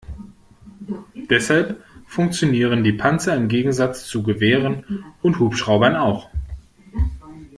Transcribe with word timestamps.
Deshalb 1.29 1.83
funktionieren 2.07 2.83
die 2.83 2.91
Panzer 2.93 3.35
im 3.35 3.47
Gegensatz 3.49 4.07
zu 4.07 4.23
Gewehren 4.23 5.13
und 5.21 5.37
Hubschraubern 5.37 5.95
auch. 5.95 6.31